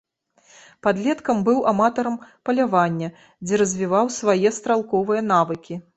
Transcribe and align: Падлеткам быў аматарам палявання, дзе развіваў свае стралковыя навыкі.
Падлеткам 0.85 1.43
быў 1.49 1.59
аматарам 1.73 2.17
палявання, 2.49 3.11
дзе 3.47 3.53
развіваў 3.63 4.13
свае 4.19 4.49
стралковыя 4.61 5.21
навыкі. 5.35 5.83